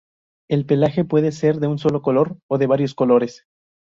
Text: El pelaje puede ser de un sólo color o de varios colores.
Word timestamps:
El 0.49 0.65
pelaje 0.65 1.05
puede 1.05 1.31
ser 1.31 1.59
de 1.59 1.67
un 1.67 1.77
sólo 1.77 2.01
color 2.01 2.39
o 2.49 2.57
de 2.57 2.65
varios 2.65 2.95
colores. 2.95 3.45